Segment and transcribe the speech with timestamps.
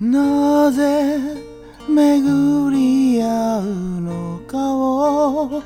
[0.00, 1.18] なぜ
[1.86, 5.62] 巡り合うのかを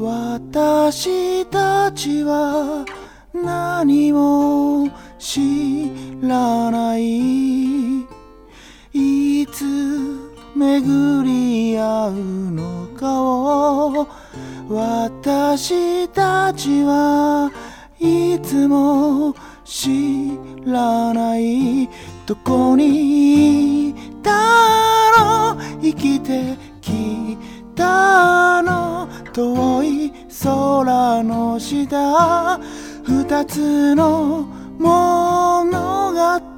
[0.00, 2.84] 私たちは
[3.32, 8.00] 何も知らない。
[8.94, 9.64] いつ
[10.56, 12.14] 巡り合う
[12.50, 14.08] のかを
[14.68, 17.48] 私たちは
[18.00, 21.88] いつも知らない
[22.26, 24.92] どこにいた。
[25.18, 27.36] の生きてき
[27.74, 32.58] たの遠い空の下
[33.04, 34.46] 二つの
[34.78, 36.52] 物語。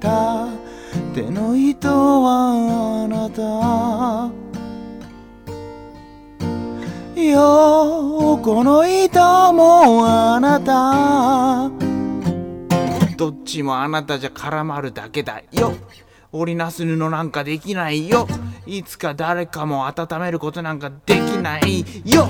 [0.00, 0.48] た
[1.14, 4.30] 手の糸はあなた。
[7.14, 11.81] 横の糸もあなた。
[13.22, 15.74] どっちもあなたじゃ絡まるだけだよ。
[16.32, 18.26] 織りなす布なんかできないよ。
[18.66, 22.26] いつか誰かも温めることなんかできないよ。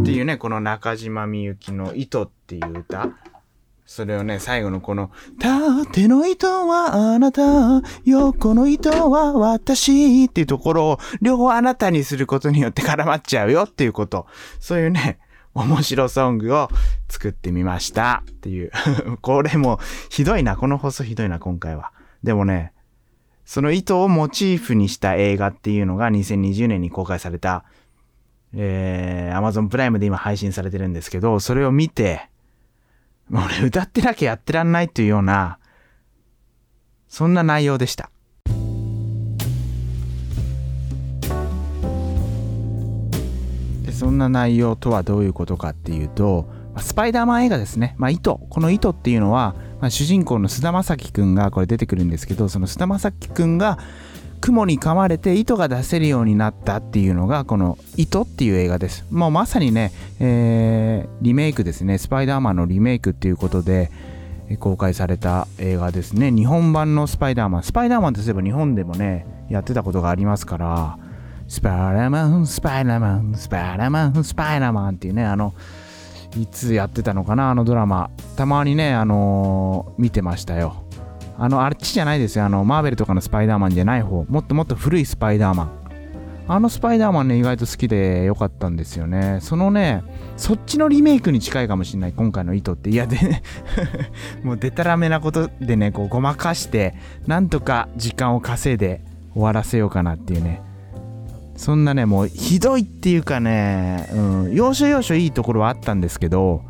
[0.00, 3.10] っていうねこの中島みゆきの「糸」っていう歌。
[3.84, 7.42] それをね、最後のこの、縦の糸はあなた、
[8.06, 14.26] 横の糸は私っていうところを、両方あなたにすることによって絡まっちゃうよっていうこと。
[14.60, 15.18] そういうね、
[15.54, 16.70] 面白ソングを
[17.08, 18.72] 作ってみましたっていう。
[19.20, 20.56] これもひどいな。
[20.56, 21.92] この放送ひどいな、今回は。
[22.22, 22.72] でもね、
[23.44, 27.64] その糸をモチーフにした映画っていうのが2020年に公開された、
[28.54, 32.30] えー、Amazon プライムで今配信されてるんですけど、それを見て、
[33.30, 35.58] 俺歌ってなきゃやってらんないというような、
[37.08, 38.11] そんな内容でした。
[44.02, 47.94] そんな内容とはどういうことかっていうと、スパイダーマン映画ですね。
[47.98, 48.40] まあ、糸。
[48.50, 53.78] この糸っていうのは、まあ、主人公の菅田将暉くんがこれ出てくるんですけど、その菅田将暉くんが
[54.40, 59.06] 雲に噛まれて糸が出せるようになったっていうのがこの「糸」っていう映画です。
[59.12, 63.92] もうまさにね、えー、リメイクですねスパイダーマンのリメイクっていうことで
[64.58, 70.98] 公開された映画ですね日本版のスパイダーマンスパイダーマンってそういえば日本でもねやってたことがありますから
[71.48, 75.54] スパイダーマンスパイダーマンスパイダーマンスパイダーマンっていうねあの
[76.36, 80.86] いつやってたのかなあのドラマたまにねあのー、見てましたよ
[81.38, 82.44] あの、あっちじゃないですよ。
[82.44, 84.24] あの、マーベルとかのスパイダーマンじゃない方。
[84.28, 85.82] もっともっと古いスパイダーマン。
[86.48, 89.38] あのスパイダーマンね、意外と好きでよかったんですよね。
[89.40, 90.02] そのね、
[90.36, 92.90] そっちのリメイクに近いかもしんない、今回の糸って。
[92.90, 93.42] いや、でね
[94.44, 96.94] もうデタラメなことでね、こうごまかして、
[97.26, 99.00] なんとか時間を稼いで
[99.32, 100.60] 終わらせようかなっていうね。
[101.62, 104.18] そんなね、もうひどいっていうかね、う
[104.48, 106.64] ん、要所要所いいところはあったんですけど、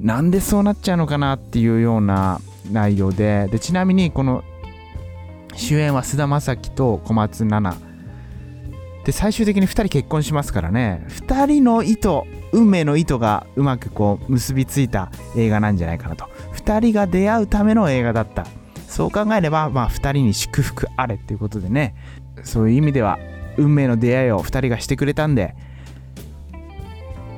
[0.00, 2.40] なんでそうなっちゃうのかなっていうような
[2.72, 4.42] 内容ででちなみにこの
[5.54, 7.80] 主演は菅田将暉と小松菜奈。
[9.04, 11.06] で最終的に2人結婚しますからね。
[11.08, 16.24] 2人の糸運命の糸がうまくこう結びついた映画なんじゃないかなと。
[16.56, 18.44] 2人が出会うための映画だった。
[18.88, 21.94] そう考えればまあ2人に祝福あれっていうことでね。
[22.42, 23.20] そういう意味では
[23.56, 25.54] 運命の出会いを2人がしてくれたんで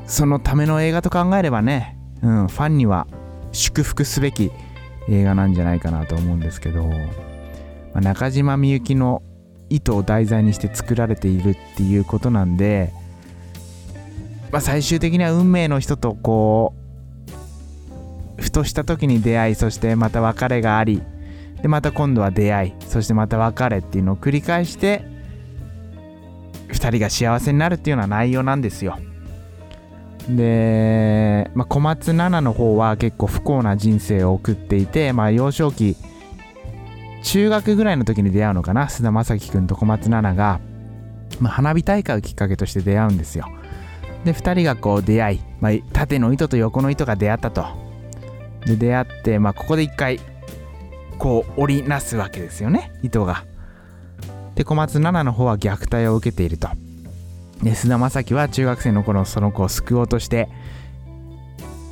[0.06, 3.06] そのための映画と考えればね、うん、ファンには
[3.52, 4.50] 祝福すべき
[5.08, 6.94] 映画なんじゃないかなと思うんですけど、ま
[7.94, 9.22] あ、中島みゆきの
[9.70, 12.92] 意図を題材にして作られているっていうことなんで、
[14.50, 16.74] まあ、最終的には運命の人とこ
[18.38, 21.02] うふとした時に出会いそしてまた別れがあり
[21.60, 25.04] でまた今度は出会いそしてまた別れっていうのを繰り返して
[26.88, 28.98] 2人が幸せになるっていうような内容なんですよ。
[30.28, 35.96] で、まあ、小松菜奈の方は結構不幸な人生を送っていて、まあ、幼少期
[37.22, 40.60] 中学ぐらいの時に出会うのかな菅田将暉君と小松菜奈が、
[41.40, 43.46] まあ、花火大会をきっかけとして出会うんですよ。
[44.24, 47.66] で2人がこう出会い、まあ、縦の糸と横の糸が出会ったと。
[48.66, 50.20] で出会って、まあ、ここで一回
[51.18, 53.44] こう織りなすわけですよね糸が。
[54.58, 56.68] で小松菜奈の方は虐待を受けていると。
[57.62, 60.48] で菅田将暉は中学生の頃その子を救おうとして、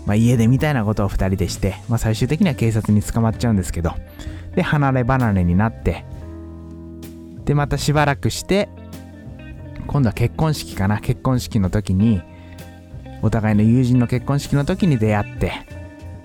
[0.05, 3.93] まあ、家出みたいなことを2人でして、まあ、最終的には警察に捕まっちゃうんですけど
[4.57, 6.05] で離れ離れになって
[7.45, 8.69] でまたしばらくして
[9.87, 11.01] 今度は結婚式かな。
[11.01, 12.21] 結婚式の時に
[13.23, 15.53] お互いの友人の結婚式の時に出会って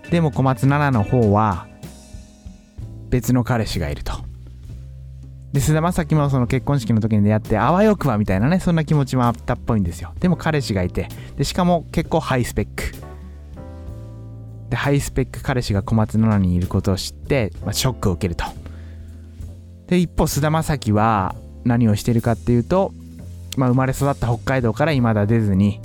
[0.09, 1.67] でも小松菜奈の方は
[3.11, 4.30] 別の彼氏がいると。
[5.53, 10.13] で菅田将暉もその結婚式の時に出会ってあわよくばみたいなねそんな気持ちもあったっぽいんですよ。
[10.19, 11.09] でも彼氏がいて。
[11.35, 12.83] でしかも結構ハイスペック。
[14.69, 18.45] でハイスペック彼氏が小松菜奈にいることを知って、まあ、ショックを受けると。
[19.87, 22.93] で一方菅田将暉は何をしてるかっていうと、
[23.57, 25.81] まあ、生まれ育った北海道から未だ出ずに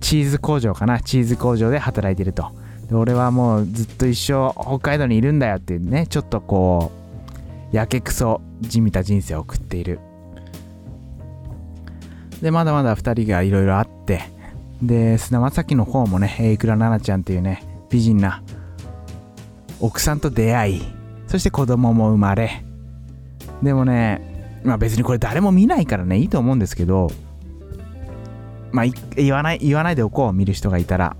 [0.00, 1.00] チーズ工場かな。
[1.00, 2.50] チーズ工場で働いてると。
[2.88, 7.05] で俺はもうずっと一生北海道にいるんだよっていうねちょっとこう
[7.72, 10.00] やけくそ地味た人生を送っている。
[12.40, 14.34] でまだまだ2人がいろいろあって。
[14.82, 18.42] で菅田将暉の方もね榮倉奈々ちゃんっていうね美人な
[19.80, 20.82] 奥さんと出会い
[21.28, 22.62] そして子供も生まれ。
[23.62, 27.10] でもねまあ別にこれ誰も見ないからねいいと思うんですけど
[28.70, 28.86] まあ
[29.16, 31.16] 言わない言わないでおこう見る人がいたら。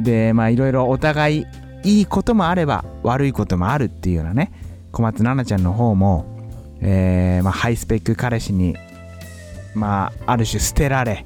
[0.00, 1.46] でまあいろいろお互い
[1.84, 4.52] いいこともあれば悪いこともあるっていうようなね
[4.92, 6.26] 小松菜奈ちゃんの方も、
[6.80, 8.76] えーまあ、ハイスペック彼氏に
[9.74, 11.24] まあある種捨てられ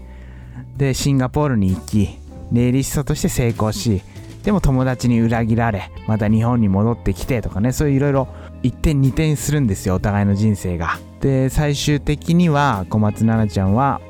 [0.76, 2.08] でシンガポールに行き
[2.52, 4.02] ネイリストとして成功し
[4.44, 8.28] でも友達に裏切られまた日本に戻ってきてとかねそういういろいろ
[8.62, 10.98] 一点二点するんですよお互いの人生が。
[11.20, 14.00] で最終的には小松菜奈ちゃんは、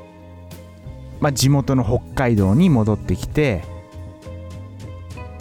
[1.19, 3.63] まあ、地元の北海道に戻ってきて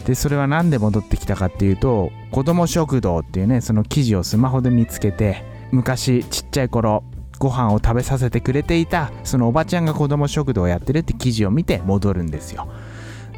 [0.06, 5.42] でそれは何で戻ってきたかっていうと子ども食堂っていうねその記事をスマホで見つけて
[5.72, 7.02] 昔ちっちゃい頃
[7.38, 12.68] ご飯を食べさせてくれていたそのおばちゃんが子ども食堂をやってるって記事を見て戻るんですよ。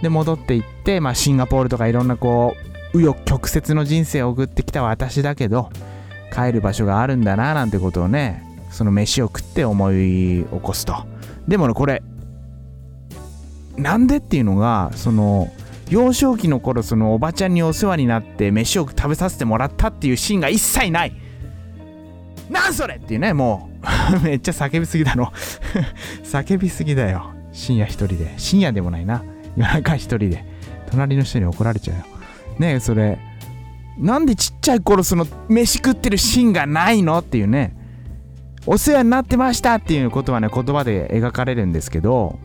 [0.03, 2.55] で戻っていって、まあ、シンガポールとかいろんなこ
[2.93, 5.71] う紆余曲折の人生を送ってきた私だけど
[6.33, 10.95] 帰る場所があるんだななんてことをねその飯を食って思い起こすと。
[11.49, 12.03] でもねこれ
[13.77, 15.51] なんでっていうのがその
[15.91, 21.13] 幼少期の頃そのおばちゃんにお世話になって飯を食べさせてもらったっていうシーンが一切ない。
[22.51, 23.71] なんそれっていうねも
[24.21, 25.33] う めっちゃ叫びすぎだろ。
[26.25, 27.31] 叫びすぎだよ。
[27.53, 28.35] 深夜一人で。
[28.37, 29.23] 深夜でもないな。
[29.57, 30.45] 夜中一人で。
[30.91, 32.05] 隣の人に怒られちゃうよ。
[32.59, 33.19] ねえそれ
[33.99, 37.19] なんでちっちゃい頃その飯食ってるシーンがないの？
[37.19, 37.75] っていうね。
[38.67, 42.39] お世話になってましたっていうことはね言葉で描かれるんですけど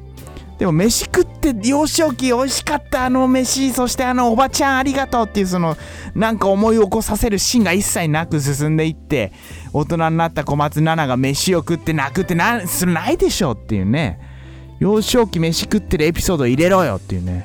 [0.64, 5.76] でも飯食って幼少期美味しかったあの飯そしてあのおばちゃんありがとうっていうその
[6.16, 9.34] なんか思い起こさせるシーンが一切なく進んでいって
[9.74, 14.22] 大人になった小松菜奈が飯を食って泣くってなそれないでしょっていうね。
[14.80, 17.44] 幼少期飯食ってるエピソード入れろよっていうね。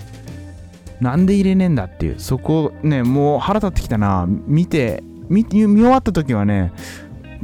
[1.00, 2.20] なんで入れねえんだっていう。
[2.20, 4.26] そこねもう腹立ってきたな。
[4.28, 6.72] 見て見見終わった時はね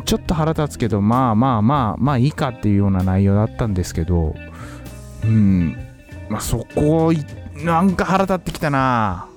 [0.05, 4.37] ちょっと腹立つけどまあまあまあまあいいかっていうような内容だったんですけど
[5.25, 5.77] うん。
[6.29, 7.13] まあそこ
[7.55, 9.29] なんか腹立ってきたな。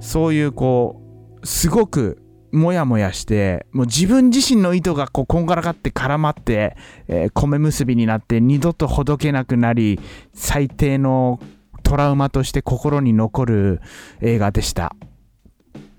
[0.00, 1.00] そういうこ
[1.42, 2.22] うすごく
[2.52, 6.76] もやもやしてもう自分自身の意図がこうこんがらがって絡まって、
[7.08, 10.00] えー、米結びになって二度とほどけなくなり
[10.32, 11.40] 最低の
[11.82, 13.80] トラウマとして心に残る
[14.20, 14.94] 映画でした。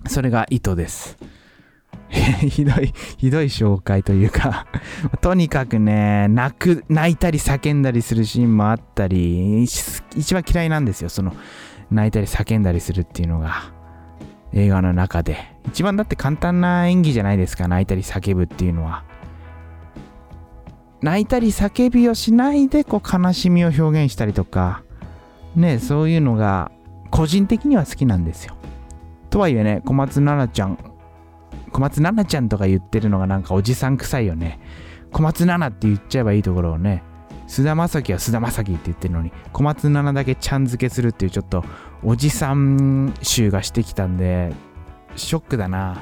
[0.07, 1.17] それが意図です。
[2.47, 4.65] ひどい、ひどい紹介というか
[5.21, 11.33] とにかくね、泣く、泣いたり叫んだりするシーンもあったり、一番嫌いなんですよ、その、
[11.91, 13.71] 泣いたり叫んだりするっていうのが、
[14.53, 15.37] 映画の中で。
[15.67, 19.03] 一番だって簡単な演技じゃないですか、泣いたり叫ぶっていうのは。
[21.01, 24.83] 泣いたり叫びをしないで、こう、悲しみを表現したりとか、
[25.55, 26.71] ね、そういうのが、
[27.11, 28.55] 個人的には好きなんですよ。
[29.29, 30.77] とはいえね、小松菜奈ちゃん、
[31.71, 34.59] 小松菜奈ちゃんとか言ってるのがなんかおじさん臭いよね。
[35.11, 37.03] 小松菜奈って言っちゃえばいいところをね、
[37.47, 41.63] 菅田将暉は菅田将暉って言ってるのに、小松菜奈だけちゃん付けするっていうちょっと
[42.03, 44.53] おじさん臭がしてきたんで、
[45.15, 45.97] ショックだな。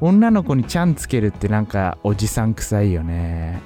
[0.00, 3.60] 女の子にちゃんつけるってなんかおじさん臭いよね。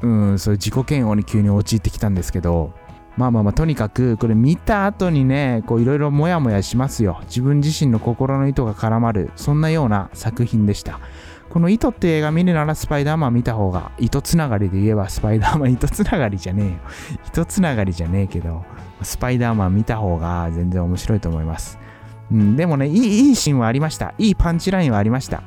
[0.00, 2.72] うん、そういう自己嫌悪に急に陥ってきたんですけど、
[3.16, 7.20] まあまあまあとにかくこれ見た後にねこういろいろモヤモヤしますよ。
[7.24, 10.98] 自分自身の心の糸が絡まるそんなような作品でした。
[11.50, 16.72] この糸って映画見るならスパイダーマン見た方が糸つながりで言えばスパイダーマン糸つながりじゃねえよ。
[17.26, 18.64] 糸つながりじゃねえけど
[19.02, 21.78] スパイダーマン見た方が全然面白いと思います。
[22.30, 24.14] うん、でもねいい、いいシーンはありました。
[24.16, 25.42] いいパンチラインはありました。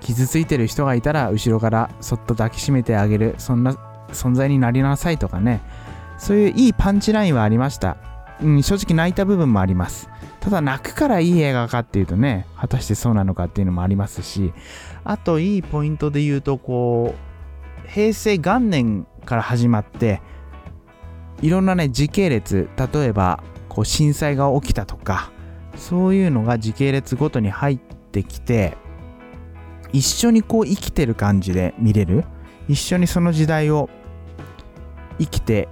[0.00, 3.72] 傷ついてる人がいたら、後ろからそっと抱きしめてあげる、そんな
[4.10, 5.62] 存在になりなさいとかね、
[6.18, 7.96] そういういいパンチラインはありました。
[8.42, 10.08] うん、正直泣いた部分もあります。
[10.40, 14.52] ただ泣くからいい映画かっていうとね、果たしてそうなのかっていうのもありますし、
[15.04, 17.14] あといいポイントで言うと、こ
[17.84, 20.20] う、平成元年から始まって、
[21.40, 25.30] いろんなね、時系列、例えば、こう震災が起きたとか、
[25.76, 28.76] そういうのが時系列ごとに入ってきて、
[29.92, 32.24] 一緒にこう生きてる感じで見れる。
[32.68, 33.88] 一緒にその時代を
[35.18, 35.68] 生きて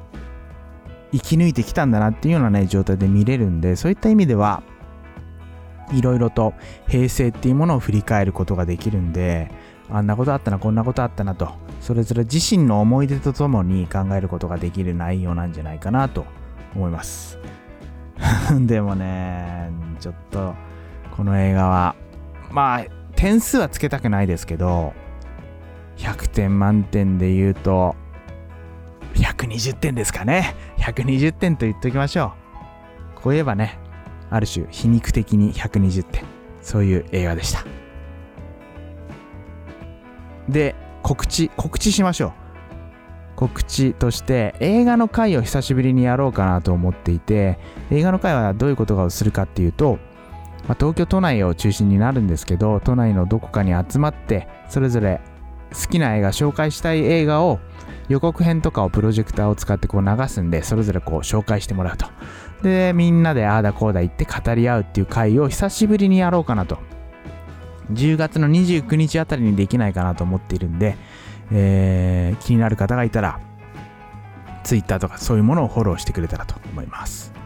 [1.13, 4.63] 生き抜いてきたんだなっていうようなね状態で見れるんでそういった意味では
[5.93, 6.55] いろいろと
[6.89, 9.51] 平成っていうものを振り返ることができるんで
[9.91, 16.25] あんなことあったなこんなことあったなとそれぞれ自身の思い出とともに考えることができる内容なんじゃないかなと
[16.75, 17.39] 思います。
[18.67, 20.55] でもねちょっと
[21.15, 21.95] この映画は
[22.51, 22.85] まあ
[23.17, 24.95] 点数はつけたくないですけど
[25.97, 27.95] 100点満点で言うと
[29.15, 30.55] 120点ですかね。
[30.79, 32.33] 120点と言っておきましょ
[33.17, 33.21] う。
[33.23, 33.79] こう言えばね
[34.31, 36.25] ある種皮肉的に120点。
[36.61, 37.65] そういう映画でした。
[40.49, 42.33] で告知告知しましょう。
[43.37, 47.59] 告知として映画の回を久しぶりにやろうかなと思っていて
[47.91, 49.99] 映画の回はどういうことをするかっていうと、
[50.69, 55.21] まあ、東京都内を中心になるんですけど都内のどこかに集まってそれぞれ
[55.73, 57.61] 好きな映画紹介したい映画を
[58.09, 62.07] 予告編とかをプロジェクターを使ってこう流すんでそれぞれこう紹介してもらうと。
[62.63, 66.79] でみんなでああだこうだ言って語り合うっていう回を久しぶりにやろうかなと。
[67.93, 70.97] 10月の29日あたりにできないかなと思っているんで、
[71.51, 73.41] えー、気になる方がいたら
[74.63, 77.42] Twitter とかそういうものをフォローしてくれたらと思います。